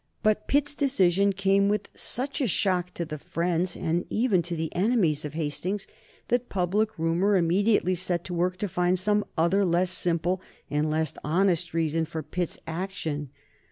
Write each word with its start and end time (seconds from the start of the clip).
But 0.23 0.47
Pitt's 0.47 0.73
decision 0.73 1.31
came 1.31 1.69
with 1.69 1.87
such 1.93 2.41
a 2.41 2.47
shock 2.47 2.91
to 2.95 3.05
the 3.05 3.19
friends, 3.19 3.77
and 3.77 4.03
even 4.09 4.41
to 4.41 4.55
the 4.55 4.73
enemies 4.75 5.25
of 5.25 5.35
Hastings, 5.35 5.85
that 6.29 6.49
public 6.49 6.97
rumor 6.97 7.35
immediately 7.35 7.93
set 7.93 8.23
to 8.23 8.33
work 8.33 8.57
to 8.57 8.67
find 8.67 8.97
some 8.97 9.23
other 9.37 9.63
less 9.63 9.91
simple 9.91 10.41
and 10.71 10.89
less 10.89 11.13
honest 11.23 11.75
reason 11.75 12.05
for 12.05 12.23
Pitt's 12.23 12.57
action. 12.65 13.29